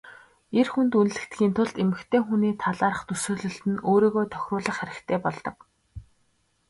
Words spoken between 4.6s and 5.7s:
хэрэгтэй болдог.